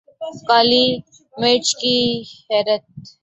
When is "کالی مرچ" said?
0.47-1.67